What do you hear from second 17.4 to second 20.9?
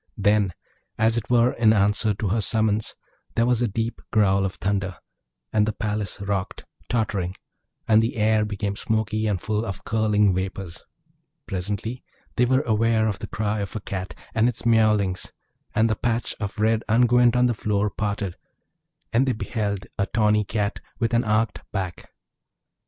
the floor parted and they beheld a tawny Cat